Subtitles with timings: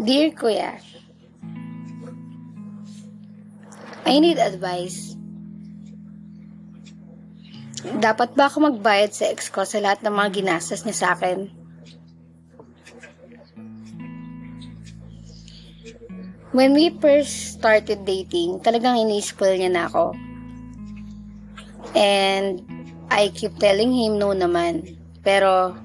[0.00, 0.80] Dear Kuya,
[4.08, 5.12] I need advice.
[8.00, 11.52] Dapat ba ako magbayad sa ex ko sa lahat ng mga ginastos niya sa akin?
[16.56, 20.16] When we first started dating, talagang ini-spoil niya na ako.
[21.92, 22.64] And
[23.12, 24.96] I keep telling him no naman.
[25.20, 25.76] Pero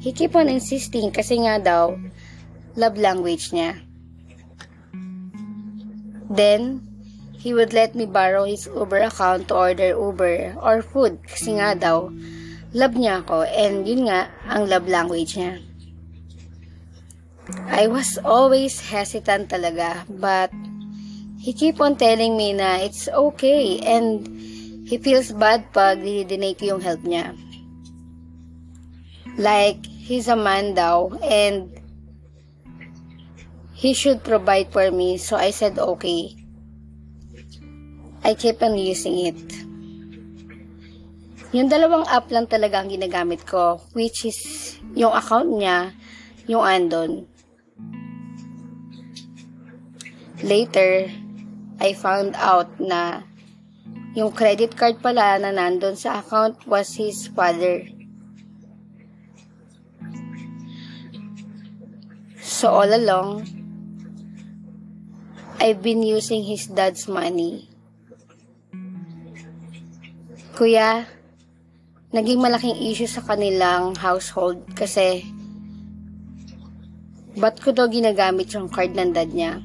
[0.00, 2.00] he keep on insisting kasi nga daw,
[2.76, 3.76] love language niya.
[6.32, 6.80] Then,
[7.36, 11.74] he would let me borrow his Uber account to order Uber or food kasi nga
[11.74, 12.06] daw,
[12.70, 15.58] love niya ako and yun nga ang love language niya.
[17.66, 20.54] I was always hesitant talaga but
[21.42, 24.22] he keep on telling me na it's okay and
[24.86, 27.34] he feels bad pag dinidinay ko yung help niya.
[29.34, 31.81] Like, he's a man daw and
[33.82, 36.38] he should provide for me so I said okay.
[38.22, 39.42] I keep on using it.
[41.50, 44.38] Yung dalawang app lang talaga ang ginagamit ko which is
[44.94, 45.90] yung account niya,
[46.46, 47.26] yung andon.
[50.46, 51.10] Later,
[51.82, 53.26] I found out na
[54.14, 57.82] yung credit card pala na nandun sa account was his father.
[62.38, 63.61] So all along,
[65.62, 67.70] I've been using his dad's money.
[70.58, 71.06] Kuya,
[72.10, 75.22] naging malaking issue sa kanilang household kasi
[77.38, 79.62] ba't ko daw ginagamit yung card ng dad niya?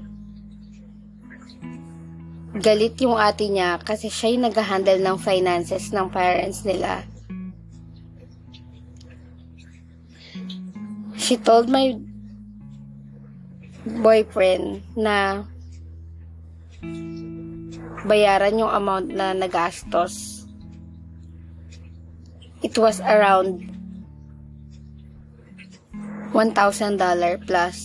[2.61, 7.01] Galit yung ate niya kasi siya yung nag-handle ng finances ng parents nila.
[11.17, 11.97] She told my
[14.05, 15.41] boyfriend na
[18.07, 20.47] bayaran yung amount na nagastos.
[22.63, 23.67] It was around
[26.33, 26.55] $1,000
[27.45, 27.77] plus.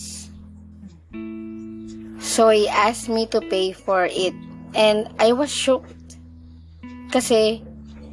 [2.23, 4.33] So he asked me to pay for it
[4.73, 6.17] and I was shocked.
[7.13, 7.61] Kasi,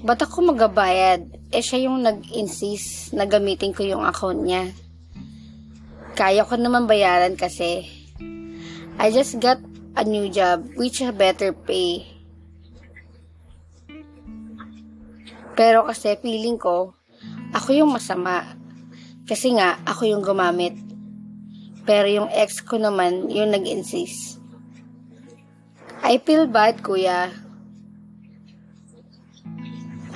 [0.04, 1.24] ba't ako magabayad?
[1.54, 4.68] Eh siya yung nag-insist na gamitin ko yung account niya
[6.20, 7.88] kaya ko naman bayaran kasi
[9.00, 9.56] I just got
[9.96, 12.06] a new job which a better pay.
[15.58, 16.94] Pero kasi feeling ko,
[17.52, 18.56] ako yung masama.
[19.26, 20.74] Kasi nga, ako yung gumamit.
[21.84, 24.38] Pero yung ex ko naman, yung nag-insist.
[26.00, 27.28] I feel bad, kuya.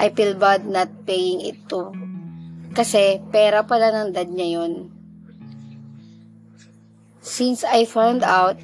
[0.01, 1.93] I feel bad not paying it too.
[2.75, 4.91] Kasi pera pala ng dad niya yun.
[7.23, 8.59] Since I found out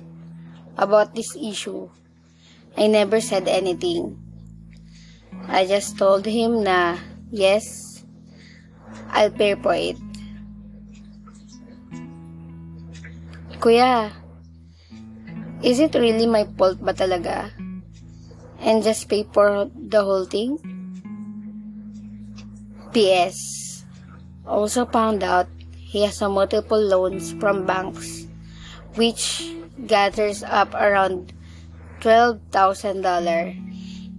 [0.77, 1.89] about this issue,
[2.77, 4.19] I never said anything.
[5.49, 6.99] I just told him na,
[7.31, 8.05] yes,
[9.11, 9.99] I'll pay for it.
[13.61, 14.13] Kuya,
[15.63, 17.53] is it really my fault ba talaga?
[18.61, 20.57] And just pay for the whole thing?
[22.93, 23.85] P.S.
[24.47, 28.27] Also found out he has a multiple loans from banks
[28.97, 29.45] which
[29.87, 31.33] gathers up around
[32.01, 33.01] $12,000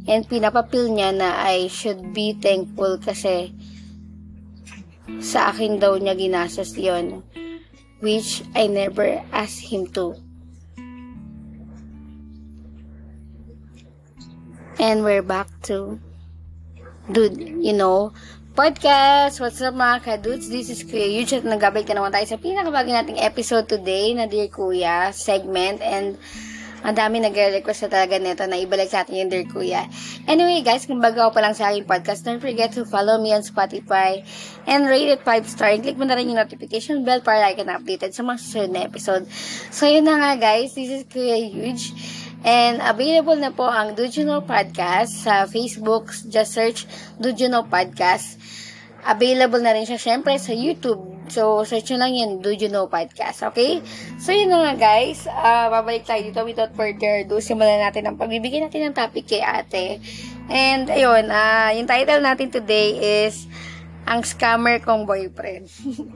[0.08, 3.54] and pinapapil niya na I should be thankful kasi
[5.22, 7.22] sa akin daw niya ginastos yon
[8.02, 10.18] which I never asked him to.
[14.82, 16.02] And we're back to
[17.12, 18.14] dude, you know,
[18.52, 19.40] podcast.
[19.40, 20.52] What's up mga kadudes?
[20.52, 24.28] This is Kuya Yuch at nagabay ka naman tayo sa pinakabagi nating episode today na
[24.28, 26.20] Dear Kuya segment and
[26.84, 29.88] ang dami nag-request na talaga nito na ibalik sa atin yung Dear Kuya.
[30.28, 33.40] Anyway guys, kung bago pa lang sa aking podcast, don't forget to follow me on
[33.40, 34.20] Spotify
[34.68, 35.72] and rate it 5 star.
[35.72, 38.72] And click mo na rin yung notification bell para like and updated sa mga susunod
[38.76, 39.32] na episode.
[39.72, 41.96] So yun na nga guys, this is Kuya Huge.
[42.42, 46.10] And available na po ang Dujuno Podcast sa Facebook.
[46.26, 46.90] Just search
[47.22, 48.41] Dujuno Podcast.
[49.02, 51.02] Available na rin siya syempre sa YouTube.
[51.32, 53.80] So, search nyo lang yun, Do You Know Podcast, okay?
[54.20, 55.26] So, yun na nga guys.
[55.26, 57.40] Uh, babalik tayo dito without further ado.
[57.40, 60.04] Simulan natin ang pagbibigyan natin ng topic kay ate.
[60.52, 63.48] And, ayun, uh, yung title natin today is
[64.06, 65.72] Ang Scammer Kong Boyfriend.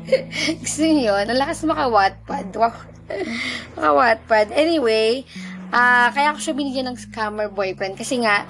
[0.61, 1.25] Gusto nyo yun?
[1.31, 2.47] Ang lakas maka-Wattpad.
[2.59, 2.75] Wow.
[3.79, 4.51] maka-Wattpad.
[4.51, 5.23] Anyway,
[5.71, 7.95] uh, kaya ako siya binigyan ng scammer boyfriend.
[7.97, 8.45] Kasi nga,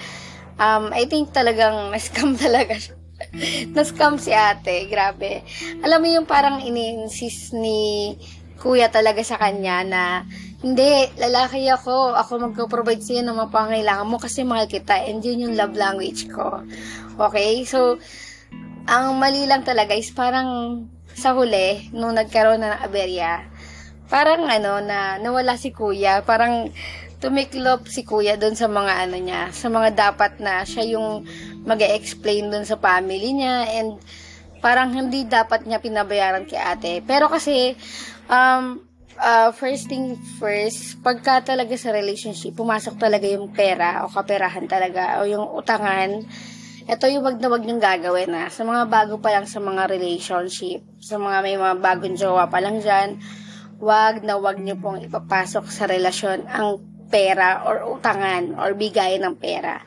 [0.59, 2.94] um, I think talagang na-scam talaga siya.
[3.75, 4.87] na-scam si ate.
[4.87, 5.43] Grabe.
[5.83, 8.13] Alam mo yung parang ini-insist ni
[8.59, 10.03] kuya talaga sa kanya na
[10.65, 12.17] hindi, lalaki ako.
[12.17, 16.25] Ako magpo-provide sa'yo ng mga pangailangan mo kasi mahal kita and yun yung love language
[16.31, 16.65] ko.
[17.21, 17.61] Okay?
[17.69, 18.01] So,
[18.89, 20.81] ang mali lang talaga is parang
[21.15, 23.45] sa huli, nung nagkaroon na ng aberya,
[24.11, 26.21] parang ano, na nawala si kuya.
[26.27, 26.69] Parang
[27.19, 31.23] tumiklop si kuya doon sa mga ano niya, sa mga dapat na siya yung
[31.65, 33.97] mag explain doon sa family niya and
[34.65, 36.93] parang hindi dapat niya pinabayaran kay ate.
[37.05, 37.77] Pero kasi,
[38.29, 38.81] um,
[39.19, 45.21] uh, first thing first, pagka talaga sa relationship, pumasok talaga yung pera o kaperahan talaga
[45.21, 46.25] o yung utangan,
[46.85, 49.89] ito yung wag na wag niyong gagawin na sa mga bago pa lang sa mga
[49.89, 53.17] relationship, sa mga may mga bagong jowa pa lang dyan,
[53.81, 59.35] wag na wag niyo pong ipapasok sa relasyon ang pera or utangan or bigay ng
[59.37, 59.81] pera.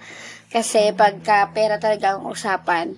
[0.48, 2.96] Kasi pagka pera talaga ang usapan,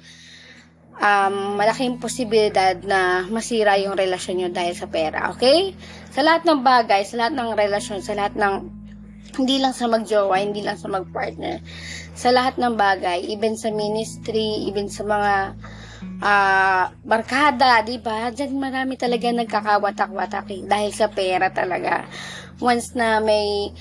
[1.00, 5.74] um, malaking posibilidad na masira yung relasyon nyo dahil sa pera, okay?
[6.14, 8.54] Sa lahat ng bagay, sa lahat ng relasyon, sa lahat ng
[9.40, 11.62] hindi lang sa magjowa, hindi lang sa magpartner.
[12.18, 15.34] Sa lahat ng bagay, even sa ministry, even sa mga
[16.20, 18.28] uh, barkada, di ba?
[18.34, 22.04] Diyan marami talaga nagkakawatak-watak eh, dahil sa pera talaga.
[22.60, 23.72] Once na may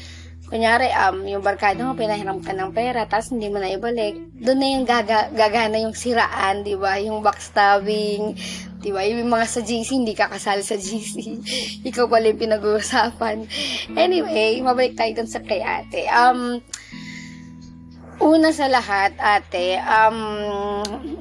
[0.49, 4.57] kunyari, um, yung barkada mo, pinahiram ka ng pera, tapos hindi mo na ibalik, doon
[4.57, 6.97] na yung gaga, gagana yung siraan, di ba?
[6.97, 8.33] Yung backstabbing,
[8.81, 9.05] di ba?
[9.05, 11.15] Yung mga sa GC, hindi ka kasali sa GC.
[11.89, 13.45] Ikaw pala yung pinag-uusapan.
[13.93, 16.09] Anyway, mabalik tayo dun sa kay ate.
[16.09, 16.65] Um,
[18.19, 20.17] una sa lahat, ate, um,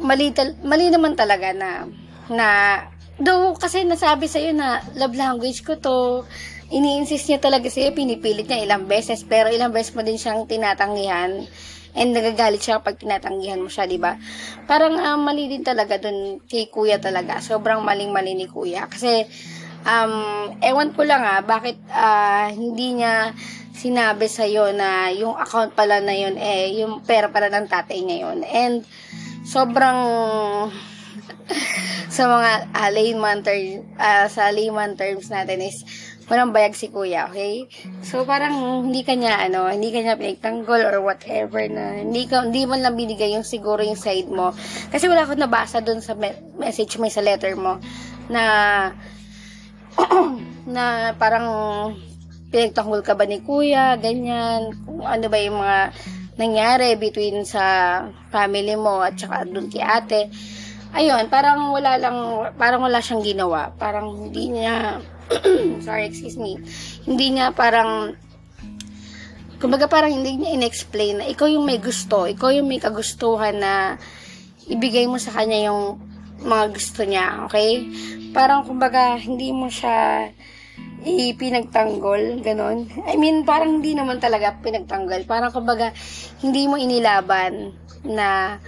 [0.01, 0.33] mali,
[0.65, 1.85] mali naman talaga na,
[2.33, 2.49] na,
[3.21, 6.25] though, kasi nasabi sa'yo na love language ko to,
[6.69, 11.49] ini-insist niya talaga sa'yo, pinipilit niya ilang beses, pero ilang beses mo din siyang tinatanggihan
[11.99, 14.15] and nagagalit siya kapag tinatanggihan mo siya, di ba?
[14.69, 17.41] Parang uh, mali din talaga dun kay kuya talaga.
[17.43, 18.87] Sobrang maling-mali ni kuya.
[18.87, 19.27] Kasi,
[19.83, 23.33] um, ewan ko lang ah, bakit uh, hindi niya
[23.75, 28.31] sinabi sa'yo na yung account pala na yun, eh, yung pera pala ng tatay niya
[28.31, 28.39] yun.
[28.47, 28.85] And,
[29.49, 30.01] sobrang
[32.17, 35.85] sa mga uh, layman term, uh, sa layman terms natin is
[36.29, 37.65] walang bayag si kuya, okay?
[38.05, 42.85] So, parang hindi kanya, ano, hindi kanya pinagtanggol or whatever na, hindi, ka, hindi man
[42.85, 44.53] lang binigay yung siguro yung side mo.
[44.93, 47.81] Kasi wala akong nabasa dun sa me- message mo, sa letter mo,
[48.29, 48.45] na,
[50.69, 51.49] na parang
[52.53, 55.81] pinagtanggol ka ba ni kuya, ganyan, kung ano ba yung mga
[56.39, 57.65] nangyari between sa
[58.31, 60.31] family mo at saka dun kay ate.
[60.97, 62.17] Ayun, parang wala lang,
[62.57, 63.73] parang wala siyang ginawa.
[63.77, 65.03] Parang hindi niya,
[65.85, 66.57] sorry, excuse me,
[67.05, 68.17] hindi niya parang,
[69.61, 74.01] kumbaga parang hindi niya in-explain na ikaw yung may gusto, ikaw yung may kagustuhan na
[74.69, 76.01] ibigay mo sa kanya yung
[76.41, 77.85] mga gusto niya, okay?
[78.33, 80.31] Parang kumbaga hindi mo siya
[81.05, 82.91] ipinagtanggol, ganon.
[83.07, 85.25] I mean, parang hindi naman talaga pinagtanggol.
[85.25, 85.95] Parang kumbaga,
[86.43, 88.59] hindi mo inilaban na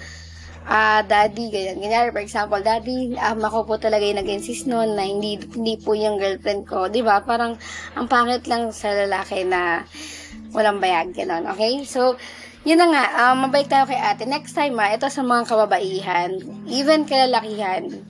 [0.71, 2.15] uh, daddy, ganyan, ganyan.
[2.15, 6.23] For example, daddy, um, ako po talaga yung nag-insist noon na hindi, hindi po yung
[6.23, 6.87] girlfriend ko.
[6.87, 7.17] ba diba?
[7.27, 7.59] Parang,
[7.99, 9.83] ang pangit lang sa lalaki na
[10.55, 11.51] walang bayag, gano'n.
[11.51, 11.83] Okay?
[11.83, 12.15] So,
[12.63, 14.25] yun na nga, um, mabalik tayo kay ate.
[14.31, 16.31] Next time, ha, ah, ito sa mga kababaihan,
[16.71, 18.07] even kalalakihan,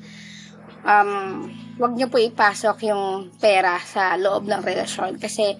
[0.84, 1.10] um,
[1.80, 5.56] wag niyo po ipasok yung pera sa loob ng relasyon kasi,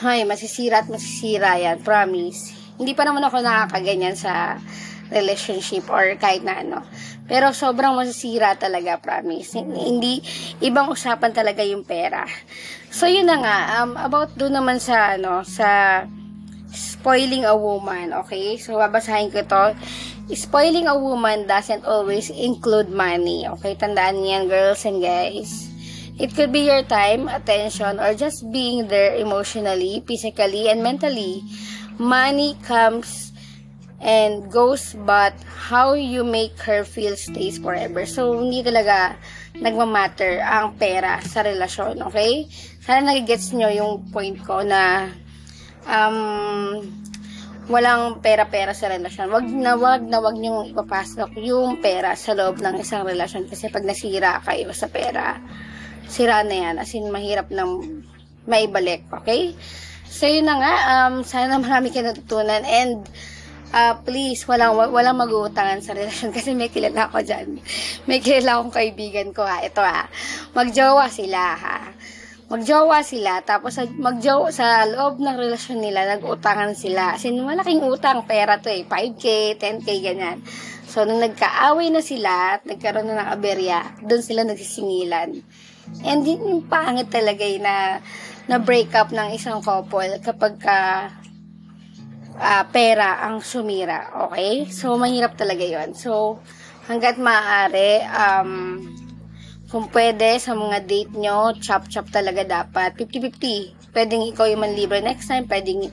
[0.00, 2.56] hay, masisira at masisira yan, promise.
[2.80, 4.56] Hindi pa naman ako nakakaganyan sa
[5.10, 6.78] relationship or kahit na ano.
[7.30, 9.54] Pero sobrang masisira talaga, promise.
[9.62, 10.18] Hindi,
[10.62, 12.26] ibang usapan talaga yung pera.
[12.90, 16.02] So, yun na nga, um, about do naman sa, ano, sa
[16.74, 18.58] spoiling a woman, okay?
[18.58, 19.64] So, babasahin ko to.
[20.34, 23.78] Spoiling a woman doesn't always include money, okay?
[23.78, 25.70] Tandaan niyan, girls and guys.
[26.20, 31.40] It could be your time, attention, or just being there emotionally, physically, and mentally.
[31.96, 33.29] Money comes
[34.00, 38.08] and goes but how you make her feel stays forever.
[38.08, 39.16] So, hindi talaga
[39.60, 42.48] nagmamatter ang pera sa relasyon, okay?
[42.80, 45.12] Sana nagigets nyo yung point ko na
[45.84, 46.80] um,
[47.68, 49.28] walang pera-pera sa relasyon.
[49.28, 53.68] Wag na wag na wag nyo ipapasok yung pera sa loob ng isang relasyon kasi
[53.68, 55.36] pag nasira kayo sa pera,
[56.08, 56.74] sira na yan.
[56.80, 58.02] As in, mahirap nang
[58.48, 59.52] maibalik, okay?
[60.10, 60.74] So, yun na nga.
[60.90, 63.06] Um, sana marami kayo natutunan and
[63.72, 67.58] uh, please, walang, walang mag-uutangan sa relasyon kasi may kilala ako dyan.
[68.06, 69.62] May kilala akong kaibigan ko ha.
[69.62, 70.06] Ito ha.
[70.54, 71.78] Magjowa sila ha.
[72.50, 77.14] Magjowa sila, tapos magjowa sa loob ng relasyon nila, nag-utangan sila.
[77.14, 80.42] Kasi malaking utang, pera to eh, 5K, 10K, ganyan.
[80.90, 85.46] So, nung nagkaaway na sila, at nagkaroon na ng aberya, doon sila nagsisingilan.
[86.02, 88.02] And yun pangit talaga eh, na,
[88.50, 91.06] na break up ng isang couple kapag ka
[92.40, 94.10] ah, pera ang sumira.
[94.28, 94.66] Okay?
[94.72, 96.40] So, mahirap talaga yon So,
[96.88, 98.50] hanggat maaari, um,
[99.70, 102.96] kung pwede, sa mga date nyo, chop-chop talaga dapat.
[102.98, 103.92] 50-50.
[103.94, 105.92] Pwedeng ikaw yung manlibre next time, pwedeng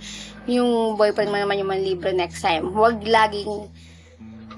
[0.50, 2.74] yung boyfriend mo naman yung manlibre next time.
[2.74, 3.70] Huwag laging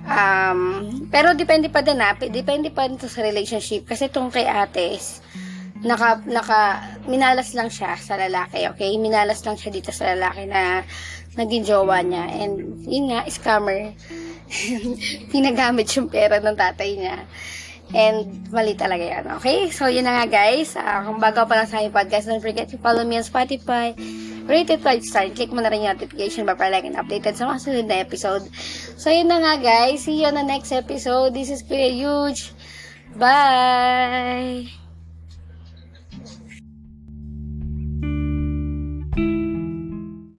[0.09, 3.83] Um, pero depende pa din na, depende pa din sa relationship.
[3.83, 5.19] Kasi itong kay ates,
[5.83, 6.61] naka, naka,
[7.05, 8.95] minalas lang siya sa lalaki, okay?
[8.95, 10.87] Minalas lang siya dito sa lalaki na
[11.35, 12.25] naging jowa niya.
[12.29, 13.93] And, yun nga, scammer.
[15.33, 17.17] Pinagamit yung pera ng tatay niya.
[17.89, 19.73] And, mali talaga yan, okay?
[19.73, 20.77] So, yun na nga, guys.
[20.77, 23.97] Uh, kung bago pa lang sa aking podcast, don't forget to follow me on Spotify,
[24.45, 25.25] rated 5 star.
[25.33, 28.45] Click mo na rin yung notification bar para and updated sa mga sunod na episode.
[28.97, 30.05] So, yun na nga, guys.
[30.05, 31.33] See you on the next episode.
[31.33, 32.53] This is Kuya Huge.
[33.17, 34.78] Bye!